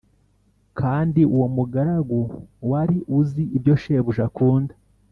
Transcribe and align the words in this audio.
Kandi 0.79 1.21
uwo 1.35 1.47
mugaragu 1.55 2.21
wari 2.69 2.97
uzi 3.19 3.43
ibyo 3.57 3.73
shebuja 3.81 4.23
akunda 4.29 4.73